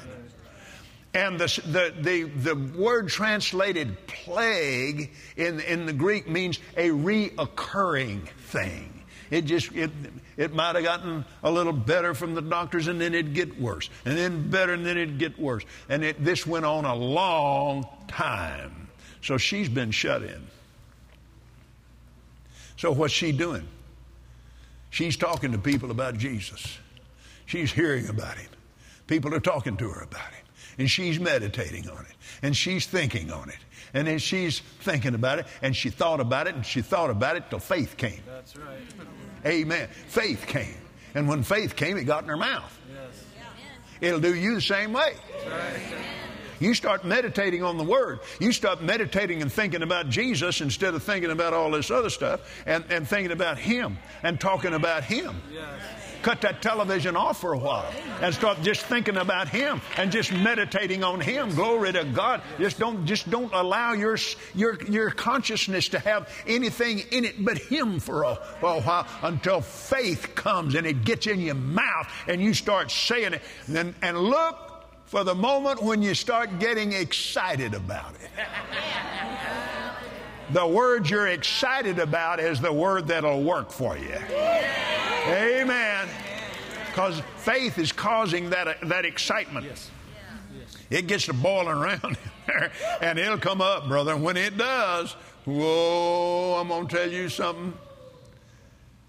And 1.14 1.38
the, 1.38 1.62
the, 1.66 1.94
the, 2.02 2.24
the, 2.24 2.80
word 2.80 3.10
translated 3.10 4.08
plague 4.08 5.12
in, 5.36 5.60
in 5.60 5.86
the 5.86 5.92
Greek 5.92 6.30
means 6.30 6.60
a 6.78 6.90
reoccurring 6.90 8.30
thing. 8.30 9.04
It 9.30 9.46
just, 9.46 9.74
it, 9.74 9.92
it 10.38 10.54
might 10.54 10.76
have 10.76 10.84
gotten 10.84 11.26
a 11.44 11.52
little 11.52 11.74
better 11.74 12.14
from 12.14 12.34
the 12.34 12.42
doctors 12.42 12.88
and 12.88 13.00
then 13.00 13.14
it'd 13.14 13.34
get 13.34 13.60
worse. 13.60 13.90
And 14.06 14.18
then 14.18 14.50
better 14.50 14.74
and 14.74 14.86
then 14.86 14.98
it'd 14.98 15.18
get 15.18 15.38
worse. 15.38 15.66
And 15.90 16.04
it, 16.04 16.24
this 16.24 16.48
went 16.48 16.66
on 16.66 16.86
a 16.86 16.96
long 16.96 17.88
time. 18.08 18.90
So 19.22 19.38
she's 19.38 19.70
been 19.70 19.92
shut 19.92 20.24
in. 20.24 20.48
So 22.78 22.92
what's 22.92 23.14
she 23.14 23.32
doing? 23.32 23.68
She's 24.90 25.16
talking 25.16 25.52
to 25.52 25.58
people 25.58 25.92
about 25.92 26.18
Jesus. 26.18 26.78
She's 27.46 27.72
hearing 27.72 28.08
about 28.10 28.38
him. 28.38 28.50
People 29.08 29.34
are 29.34 29.40
talking 29.40 29.78
to 29.78 29.90
her 29.90 30.02
about 30.02 30.32
him. 30.34 30.41
And 30.78 30.90
she's 30.90 31.20
meditating 31.20 31.90
on 31.90 32.06
it. 32.06 32.16
And 32.42 32.56
she's 32.56 32.86
thinking 32.86 33.32
on 33.32 33.50
it. 33.50 33.58
And 33.94 34.08
then 34.08 34.20
she's 34.20 34.60
thinking 34.60 35.16
about 35.16 35.40
it. 35.40 35.48
And 35.62 35.76
she 35.76 35.90
thought 35.90 36.20
about 36.20 36.48
it. 36.48 36.56
And 36.56 36.66
she 36.66 36.82
thought 36.82 37.10
about 37.10 37.36
it 37.36 37.50
till 37.50 37.60
faith 37.60 37.98
came. 37.98 38.22
That's 38.26 38.56
right. 38.56 38.80
Amen. 39.46 39.88
Faith 40.08 40.46
came. 40.48 40.78
And 41.14 41.28
when 41.28 41.44
faith 41.44 41.76
came, 41.76 41.98
it 41.98 42.06
got 42.06 42.24
in 42.24 42.30
her 42.30 42.38
mouth. 42.38 42.78
Yes. 42.90 43.24
It'll 44.00 44.20
do 44.20 44.34
you 44.34 44.56
the 44.56 44.62
same 44.62 44.94
way. 44.94 45.14
You 46.60 46.76
start 46.76 47.04
meditating 47.04 47.64
on 47.64 47.78
the 47.78 47.84
Word. 47.84 48.20
You 48.40 48.52
start 48.52 48.84
meditating 48.84 49.42
and 49.42 49.52
thinking 49.52 49.82
about 49.82 50.10
Jesus 50.10 50.62
instead 50.62 50.94
of 50.94 51.02
thinking 51.02 51.32
about 51.32 51.54
all 51.54 51.72
this 51.72 51.90
other 51.90 52.12
stuff 52.12 52.42
and, 52.68 52.86
and 52.90 53.08
thinking 53.08 53.32
about 53.32 53.58
Him 53.58 53.98
and 54.22 54.40
talking 54.40 54.76
about 54.76 55.04
Him. 55.04 55.42
Yes. 55.52 56.11
Cut 56.22 56.42
that 56.42 56.62
television 56.62 57.16
off 57.16 57.42
for 57.42 57.54
a 57.54 57.58
while 57.58 57.92
and 58.22 58.34
start 58.34 58.62
just 58.62 58.86
thinking 58.86 59.18
about 59.18 59.50
Him 59.50 59.82
and 59.98 60.12
just 60.12 60.32
meditating 60.32 61.04
on 61.04 61.20
Him. 61.20 61.54
Glory 61.56 61.94
to 61.94 62.04
God. 62.06 62.42
Just 62.60 62.78
don't 62.80 63.06
just 63.06 63.30
don't 63.30 63.52
allow 63.54 63.94
your 63.94 64.18
your 64.54 64.82
your 64.84 65.10
consciousness 65.10 65.90
to 65.90 66.00
have 66.00 66.30
anything 66.46 67.00
in 67.12 67.26
it 67.26 67.44
but 67.44 67.58
Him 67.58 68.00
for 68.00 68.24
a, 68.24 68.36
for 68.60 68.78
a 68.78 68.82
while 68.82 69.08
until 69.24 69.62
faith 69.62 70.36
comes 70.36 70.76
and 70.76 70.86
it 70.86 71.04
gets 71.04 71.28
in 71.28 71.40
your 71.40 71.56
mouth 71.56 72.08
and 72.28 72.42
you 72.42 72.54
start 72.54 72.92
saying 72.92 73.34
it. 73.34 73.42
And, 73.68 73.96
and 74.02 74.18
look 74.18 74.86
for 75.06 75.24
the 75.24 75.36
moment 75.36 75.82
when 75.82 76.02
you 76.02 76.14
start 76.14 76.60
getting 76.60 76.94
excited 76.94 77.74
about 77.74 78.14
it. 78.16 78.30
The 80.52 80.68
word 80.68 81.10
you're 81.10 81.28
excited 81.28 82.00
about 82.00 82.40
is 82.40 82.60
the 82.60 82.74
word 82.74 83.08
that'll 83.08 83.44
work 83.44 83.72
for 83.72 83.98
you. 83.98 84.18
Amen. 85.28 85.91
Because 86.92 87.22
faith 87.38 87.78
is 87.78 87.92
causing 87.92 88.50
that, 88.50 88.78
that 88.84 89.06
excitement. 89.06 89.66
Yes. 89.66 89.90
It 90.90 91.08
gets 91.08 91.26
to 91.28 91.34
boiling 91.34 91.78
around 91.78 92.18
there, 92.48 92.72
and 93.02 93.18
it'll 93.18 93.38
come 93.38 93.62
up, 93.62 93.88
brother. 93.88 94.14
And 94.14 94.24
when 94.24 94.36
it 94.36 94.58
does, 94.58 95.14
whoa, 95.46 96.58
I'm 96.60 96.68
going 96.68 96.88
to 96.88 96.96
tell 96.96 97.10
you 97.10 97.30
something. 97.30 97.74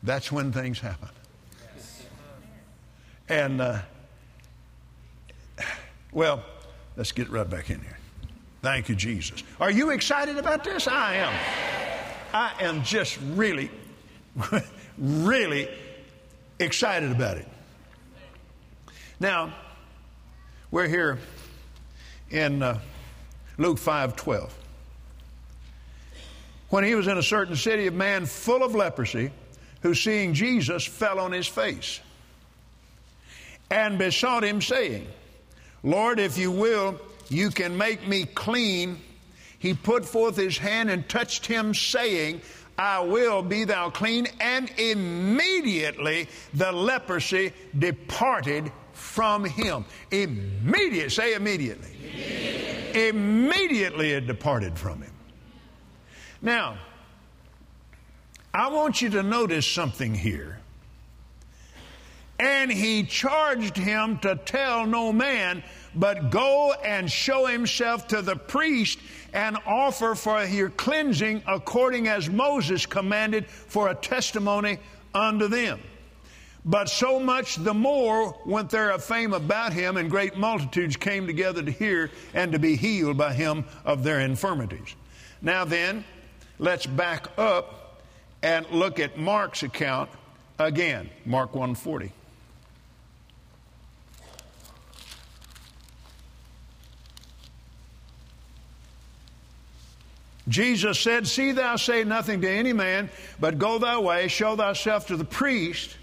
That's 0.05 0.31
when 0.31 0.53
things 0.53 0.79
happen. 0.79 1.09
And 3.29 3.61
uh, 3.61 3.79
well, 6.13 6.45
let's 6.97 7.13
get 7.13 7.31
right 7.31 7.49
back 7.49 7.71
in 7.71 7.81
here. 7.81 7.99
Thank 8.63 8.89
you, 8.89 8.95
Jesus. 8.95 9.43
Are 9.61 9.71
you 9.71 9.91
excited 9.91 10.39
about 10.39 10.63
this? 10.63 10.87
I 10.87 11.15
am. 11.15 11.33
I 12.33 12.53
am 12.63 12.83
just 12.85 13.19
really, 13.35 13.71
really 14.99 15.69
excited 16.61 17.11
about 17.11 17.39
it. 17.39 17.49
Now, 19.23 19.55
we're 20.73 20.89
here 20.89 21.21
in 22.33 22.61
uh, 22.61 22.81
Luke 23.57 23.79
5 23.79 24.17
12. 24.17 24.53
When 26.71 26.83
he 26.83 26.97
was 26.97 27.07
in 27.07 27.17
a 27.17 27.23
certain 27.23 27.55
city, 27.55 27.87
a 27.87 27.93
man 27.93 28.27
full 28.27 28.65
of 28.65 28.75
leprosy, 28.75 29.31
who 29.83 29.95
seeing 29.95 30.35
Jesus 30.35 30.85
fell 30.85 31.21
on 31.21 31.31
his 31.31 31.47
face 31.47 32.01
and 33.71 33.97
besought 33.97 34.43
him, 34.43 34.61
saying, 34.61 35.07
Lord, 35.85 36.19
if 36.19 36.37
you 36.37 36.51
will, 36.51 37.01
you 37.29 37.51
can 37.51 37.79
make 37.79 38.09
me 38.09 38.25
clean. 38.25 38.99
He 39.61 39.73
put 39.73 40.05
forth 40.05 40.35
his 40.35 40.59
hand 40.59 40.91
and 40.91 41.09
touched 41.09 41.47
him, 41.47 41.75
saying, 41.75 42.41
I 42.77 42.99
will 42.99 43.43
be 43.43 43.63
thou 43.63 43.91
clean. 43.91 44.27
And 44.41 44.69
immediately 44.81 46.29
the 46.55 46.73
leprosy 46.73 47.53
departed 47.79 48.73
from 49.03 49.45
him. 49.45 49.85
Immediate, 50.11 51.11
say 51.13 51.35
immediately. 51.35 51.91
Immediately, 52.01 53.09
immediately 53.09 54.13
it 54.13 54.27
departed 54.27 54.79
from 54.79 55.03
him. 55.03 55.13
Now, 56.41 56.79
I 58.55 58.69
want 58.69 59.03
you 59.03 59.11
to 59.11 59.23
notice 59.23 59.67
something 59.67 60.15
here. 60.15 60.61
And 62.39 62.73
he 62.73 63.03
charged 63.03 63.77
him 63.77 64.19
to 64.21 64.37
tell 64.37 64.87
no 64.87 65.13
man, 65.13 65.63
but 65.95 66.31
go 66.31 66.73
and 66.85 67.11
show 67.11 67.47
himself 67.47 68.09
to 68.09 68.23
the 68.23 68.37
priest 68.37 68.99
and 69.33 69.59
offer 69.67 70.15
for 70.15 70.43
your 70.45 70.71
cleansing 70.71 71.43
according 71.47 72.09
as 72.09 72.31
Moses 72.31 72.87
commanded 72.87 73.47
for 73.47 73.91
a 73.91 73.95
testimony 73.95 74.79
unto 75.15 75.49
them. 75.49 75.81
But 76.65 76.89
so 76.89 77.19
much 77.19 77.57
the 77.57 77.75
more 77.75 78.39
went 78.47 78.71
there 78.71 78.91
a 78.91 78.99
fame 78.99 79.33
about 79.33 79.73
him, 79.73 79.97
and 79.97 80.09
great 80.09 80.37
multitudes 80.37 80.97
came 80.97 81.27
together 81.27 81.63
to 81.63 81.71
hear 81.71 82.11
and 82.35 82.53
to 82.53 82.59
be 82.59 82.77
healed 82.77 83.17
by 83.17 83.33
him 83.33 83.65
of 83.85 84.05
their 84.05 84.21
infirmities. 84.21 84.95
Now 85.41 85.65
then, 85.65 86.05
let's 86.59 86.87
back 86.87 87.27
up 87.37 88.03
and 88.43 88.65
look 88.71 89.01
at 89.01 89.19
Mark's 89.19 89.65
account 89.65 90.11
again, 90.59 91.11
Mark 91.25 91.55
140. 91.55 92.13
Jesus 100.49 100.99
said, 100.99 101.27
See 101.27 101.53
thou 101.53 101.77
say 101.77 102.05
nothing 102.05 102.41
to 102.41 102.51
any 102.51 102.73
man, 102.73 103.11
but 103.41 103.59
go 103.59 103.79
thy 103.79 103.99
way, 103.99 104.29
show 104.29 104.57
thyself 104.57 105.07
to 105.09 105.17
the 105.17 105.25
priest, 105.25 105.97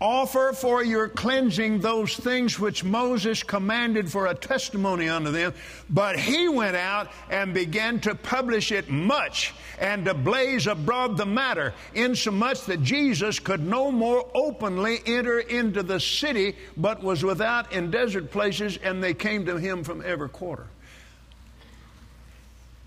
offer 0.00 0.52
for 0.52 0.84
your 0.84 1.08
cleansing 1.08 1.80
those 1.80 2.16
things 2.16 2.58
which 2.58 2.84
Moses 2.84 3.42
commanded 3.42 4.10
for 4.10 4.26
a 4.26 4.34
testimony 4.34 5.08
unto 5.08 5.30
them. 5.30 5.54
But 5.90 6.18
he 6.18 6.48
went 6.48 6.76
out 6.76 7.10
and 7.30 7.52
began 7.52 7.98
to 8.00 8.14
publish 8.14 8.70
it 8.70 8.88
much 8.88 9.54
and 9.80 10.04
to 10.04 10.14
blaze 10.14 10.66
abroad 10.66 11.16
the 11.16 11.26
matter, 11.26 11.74
insomuch 11.94 12.64
that 12.66 12.82
Jesus 12.82 13.38
could 13.38 13.60
no 13.60 13.90
more 13.90 14.28
openly 14.34 15.00
enter 15.06 15.40
into 15.40 15.82
the 15.82 16.00
city, 16.00 16.56
but 16.76 17.02
was 17.02 17.24
without 17.24 17.72
in 17.72 17.90
desert 17.90 18.30
places, 18.30 18.78
and 18.82 19.02
they 19.02 19.14
came 19.14 19.46
to 19.46 19.56
him 19.56 19.84
from 19.84 20.02
every 20.04 20.28
quarter. 20.28 20.66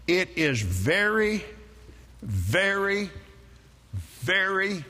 It 0.08 0.30
is 0.36 0.62
very, 0.62 1.44
very, 2.22 3.10
very, 4.22 4.84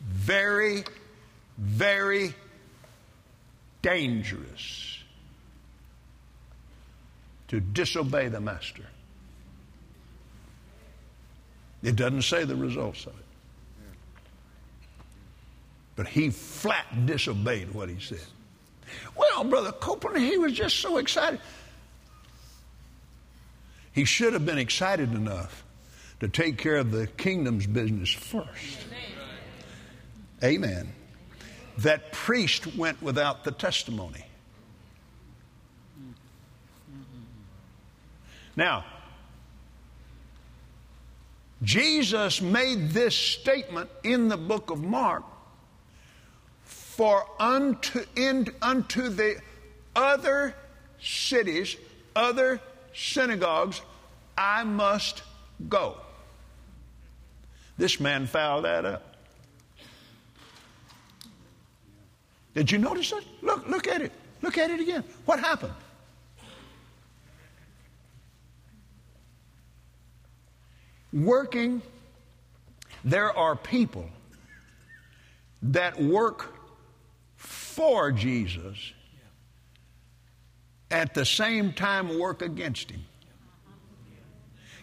very, 0.00 0.84
very 1.60 2.34
dangerous 3.82 4.98
to 7.48 7.60
disobey 7.60 8.28
the 8.28 8.40
master. 8.40 8.84
It 11.82 11.96
doesn't 11.96 12.22
say 12.22 12.44
the 12.44 12.56
results 12.56 13.04
of 13.06 13.12
it. 13.12 13.24
But 15.96 16.08
he 16.08 16.30
flat 16.30 17.06
disobeyed 17.06 17.74
what 17.74 17.90
he 17.90 18.00
said. 18.00 18.24
Well, 19.14 19.44
Brother 19.44 19.72
Copeland, 19.72 20.24
he 20.24 20.38
was 20.38 20.52
just 20.52 20.76
so 20.76 20.96
excited. 20.96 21.40
He 23.92 24.04
should 24.04 24.32
have 24.32 24.46
been 24.46 24.58
excited 24.58 25.12
enough 25.12 25.62
to 26.20 26.28
take 26.28 26.56
care 26.56 26.76
of 26.76 26.90
the 26.90 27.06
kingdom's 27.06 27.66
business 27.66 28.10
first. 28.10 28.78
Amen. 30.42 30.92
That 31.82 32.12
priest 32.12 32.76
went 32.76 33.02
without 33.02 33.44
the 33.44 33.52
testimony. 33.52 34.26
Now, 38.56 38.84
Jesus 41.62 42.40
made 42.40 42.90
this 42.90 43.14
statement 43.14 43.90
in 44.02 44.28
the 44.28 44.36
book 44.36 44.70
of 44.70 44.82
Mark 44.82 45.24
for 46.64 47.26
unto, 47.38 48.04
in, 48.16 48.48
unto 48.60 49.08
the 49.08 49.40
other 49.96 50.54
cities, 51.00 51.76
other 52.14 52.60
synagogues 52.94 53.80
I 54.36 54.64
must 54.64 55.22
go. 55.68 55.96
This 57.78 58.00
man 58.00 58.26
fouled 58.26 58.64
that 58.64 58.84
up. 58.84 59.09
Did 62.60 62.72
you 62.72 62.76
notice 62.76 63.10
it? 63.12 63.24
Look, 63.40 63.66
look 63.68 63.88
at 63.88 64.02
it. 64.02 64.12
Look 64.42 64.58
at 64.58 64.70
it 64.70 64.80
again. 64.80 65.02
What 65.24 65.40
happened? 65.40 65.72
Working, 71.10 71.80
there 73.02 73.34
are 73.34 73.56
people 73.56 74.10
that 75.62 75.98
work 75.98 76.52
for 77.36 78.12
Jesus 78.12 78.92
at 80.90 81.14
the 81.14 81.24
same 81.24 81.72
time 81.72 82.18
work 82.18 82.42
against 82.42 82.90
him. 82.90 83.02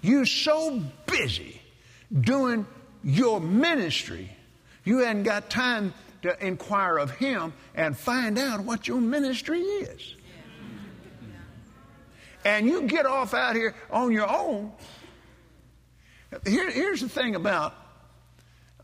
You're 0.02 0.26
so 0.26 0.82
busy 1.06 1.62
doing 2.22 2.66
your 3.04 3.40
ministry, 3.40 4.36
you 4.84 4.98
hadn't 4.98 5.22
got 5.22 5.52
time 5.52 5.94
to 6.22 6.46
inquire 6.46 6.98
of 6.98 7.12
him 7.12 7.54
and 7.76 7.98
find 7.98 8.38
out 8.38 8.62
what 8.62 8.88
your 8.88 9.02
ministry 9.02 9.62
is. 9.62 10.16
And 12.46 12.66
you 12.66 12.84
get 12.84 13.06
off 13.06 13.34
out 13.34 13.56
here 13.56 13.76
on 13.92 14.12
your 14.12 14.30
own. 14.30 14.72
Here, 16.46 16.70
here's 16.72 17.02
the 17.02 17.10
thing 17.10 17.36
about 17.36 17.76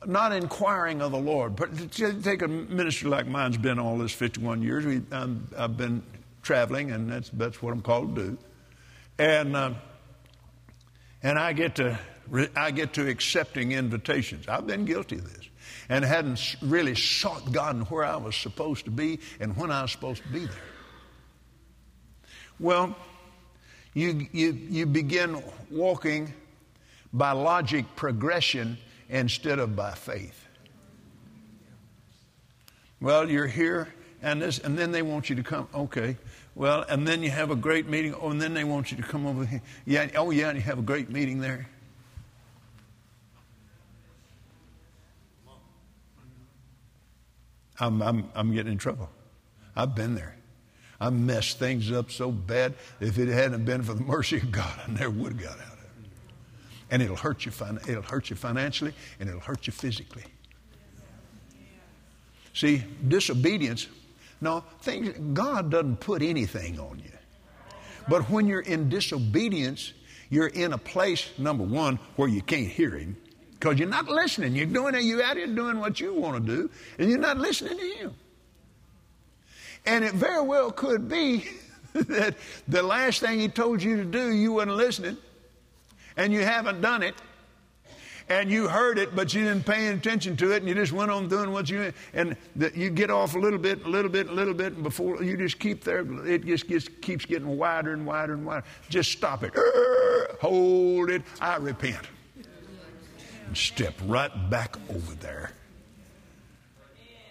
not 0.06 0.34
inquiring 0.34 1.02
of 1.02 1.12
the 1.12 1.18
Lord. 1.18 1.56
But 1.56 1.92
take 1.92 2.42
a 2.42 2.48
ministry 2.48 3.10
like 3.10 3.28
mine's 3.28 3.58
been 3.58 3.80
all 3.80 3.98
this 3.98 4.12
51 4.12 4.62
years. 4.62 4.86
We, 4.86 5.02
um, 5.12 5.48
I've 5.58 5.78
been 5.78 6.04
traveling, 6.42 6.92
and 6.92 7.10
that's, 7.10 7.30
that's 7.30 7.62
what 7.62 7.72
I'm 7.74 7.82
called 7.82 8.16
to 8.16 8.22
do. 8.22 8.38
And, 9.18 9.56
um, 9.56 9.76
and 11.22 11.40
I, 11.40 11.54
get 11.54 11.76
to, 11.76 11.98
I 12.56 12.72
get 12.72 12.94
to 12.94 13.08
accepting 13.08 13.72
invitations. 13.74 14.48
I've 14.48 14.68
been 14.68 14.86
guilty 14.86 15.18
of 15.18 15.32
this 15.34 15.50
and 15.90 16.04
hadn't 16.06 16.56
really 16.62 16.96
sought 16.96 17.52
God 17.52 17.76
and 17.76 17.86
where 17.88 18.04
I 18.04 18.16
was 18.16 18.36
supposed 18.36 18.86
to 18.86 18.92
be 18.92 19.20
and 19.40 19.56
when 19.58 19.72
I 19.72 19.82
was 19.82 19.92
supposed 19.92 20.24
to 20.24 20.30
be 20.30 20.46
there. 20.46 20.56
Well, 22.60 22.96
you, 23.94 24.28
you, 24.32 24.54
you 24.70 24.86
begin 24.86 25.44
walking 25.70 26.34
by 27.12 27.32
logic 27.32 27.86
progression 27.96 28.78
instead 29.10 29.60
of 29.60 29.76
by 29.76 29.92
faith. 29.92 30.48
Well, 33.00 33.30
you're 33.30 33.48
here, 33.48 33.94
and 34.22 34.42
this, 34.42 34.60
and 34.60 34.78
then 34.78 34.92
they 34.92 35.02
want 35.02 35.30
you 35.30 35.36
to 35.36 35.44
come. 35.44 35.68
Okay, 35.76 36.18
well, 36.56 36.86
and 36.88 37.06
then 37.06 37.22
you 37.22 37.30
have 37.30 37.52
a 37.52 37.56
great 37.56 37.88
meeting. 37.88 38.16
Oh, 38.20 38.30
and 38.30 38.42
then 38.42 38.54
they 38.54 38.64
want 38.64 38.92
you 38.92 38.98
to 38.98 39.04
come 39.04 39.26
over 39.28 39.46
here. 39.46 39.62
Yeah, 39.86 40.08
oh 40.16 40.32
yeah, 40.32 40.50
and 40.50 40.58
you 40.58 40.64
have 40.64 40.80
a 40.80 40.84
great 40.84 41.10
meeting 41.10 41.40
there. 41.40 41.68
I'm, 47.84 48.02
I'm, 48.02 48.30
I'm 48.34 48.54
getting 48.54 48.72
in 48.72 48.78
trouble. 48.78 49.10
I've 49.76 49.94
been 49.94 50.16
there. 50.16 50.38
I 51.02 51.10
messed 51.10 51.60
things 51.60 51.92
up 51.92 52.12
so 52.12 52.32
bad. 52.32 52.76
If 53.02 53.18
it 53.18 53.28
hadn't 53.28 53.66
been 53.66 53.84
for 53.84 53.94
the 53.94 54.04
mercy 54.04 54.38
of 54.38 54.52
God, 54.52 54.80
I 54.88 54.90
never 54.90 55.10
would 55.10 55.34
have 55.34 55.42
got 55.42 55.60
out 55.60 55.74
of 55.74 55.80
it. 55.80 56.12
and 56.92 57.02
it'll 57.02 57.18
hurt 57.18 57.46
you. 57.46 57.52
It'll 57.88 58.02
hurt 58.02 58.30
you 58.30 58.38
financially, 58.38 58.94
and 59.20 59.28
it'll 59.28 59.42
hurt 59.42 59.68
you 59.68 59.74
physically. 59.74 60.24
See, 62.54 62.84
disobedience. 63.06 63.88
No, 64.40 64.64
things, 64.82 65.14
God 65.34 65.70
doesn't 65.70 65.98
put 65.98 66.22
anything 66.22 66.80
on 66.80 67.00
you. 67.00 67.12
But 68.08 68.30
when 68.30 68.48
you're 68.48 68.62
in 68.62 68.88
disobedience, 68.88 69.92
you're 70.30 70.48
in 70.48 70.72
a 70.72 70.78
place, 70.78 71.30
number 71.38 71.64
one, 71.66 72.00
where 72.16 72.30
you 72.30 72.42
can't 72.42 72.68
hear 72.68 72.92
Him 72.92 73.18
because 73.64 73.80
you're 73.80 73.88
not 73.88 74.10
listening. 74.10 74.54
You're 74.58 74.66
doing 74.66 74.94
it, 74.94 75.04
you're 75.04 75.24
out 75.24 75.38
here 75.38 75.48
doing 75.48 75.80
what 75.80 75.98
you 75.98 76.14
want 76.14 76.46
to 76.46 76.56
do, 76.56 76.70
and 77.00 77.10
you're 77.10 77.18
not 77.18 77.38
listening 77.38 77.78
to 77.78 77.86
Him. 77.86 78.14
And 79.86 80.04
it 80.04 80.14
very 80.14 80.42
well 80.42 80.70
could 80.70 81.08
be 81.08 81.46
that 81.94 82.36
the 82.68 82.84
last 82.84 83.22
thing 83.22 83.40
He 83.40 83.48
told 83.48 83.82
you 83.82 83.96
to 83.96 84.04
do, 84.04 84.34
you 84.34 84.52
wasn't 84.52 84.76
listening 84.76 85.18
and 86.18 86.34
you 86.34 86.42
haven't 86.42 86.82
done 86.82 87.04
it 87.04 87.16
and 88.30 88.52
you 88.52 88.68
heard 88.68 88.98
it, 88.98 89.16
but 89.16 89.34
you 89.34 89.44
didn't 89.44 89.66
pay 89.66 89.88
attention 89.88 90.36
to 90.38 90.52
it, 90.52 90.58
and 90.58 90.68
you 90.68 90.76
just 90.76 90.92
went 90.92 91.12
on 91.12 91.28
doing 91.28 91.52
what 91.52 91.70
you 91.70 91.92
and 92.14 92.36
you 92.74 92.90
get 92.90 93.10
off 93.10 93.36
a 93.36 93.40
little 93.40 93.60
bit, 93.60 93.86
a 93.86 93.90
little 93.90 94.12
bit, 94.12 94.30
a 94.30 94.34
little 94.34 94.54
bit, 94.54 94.74
and 94.74 94.84
before 94.84 95.24
you 95.24 95.38
just 95.38 95.60
keep 95.60 95.84
there, 95.84 96.06
it 96.26 96.46
just 96.46 96.68
keeps 97.02 97.26
getting 97.26 97.58
wider 97.58 97.94
and 97.94 98.06
wider 98.06 98.34
and 98.34 98.46
wider. 98.46 98.66
Just 98.90 99.12
stop 99.12 99.44
it, 99.44 99.54
hold 100.42 101.10
it. 101.10 101.22
I 101.42 101.58
repent, 101.58 102.06
and 103.54 103.58
step 103.60 103.94
right 104.08 104.50
back 104.50 104.78
over 104.90 105.14
there 105.14 105.52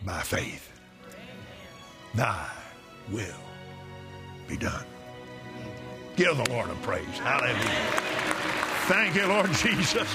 by 0.06 0.20
faith. 0.20 0.70
Thy 2.14 2.48
will 3.10 3.26
be 4.46 4.56
done. 4.56 4.84
Give 6.14 6.36
the 6.36 6.48
Lord 6.48 6.70
a 6.70 6.74
praise. 6.76 7.18
Hallelujah. 7.18 7.58
Thank 8.86 9.16
you, 9.16 9.26
Lord 9.26 9.50
Jesus. 9.54 10.08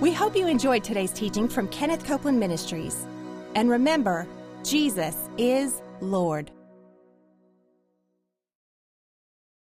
We 0.00 0.14
hope 0.14 0.34
you 0.34 0.46
enjoyed 0.46 0.82
today's 0.82 1.12
teaching 1.12 1.46
from 1.46 1.68
Kenneth 1.68 2.06
Copeland 2.06 2.40
Ministries. 2.40 3.06
And 3.54 3.68
remember, 3.68 4.26
Jesus 4.64 5.28
is 5.36 5.82
Lord. 6.00 6.50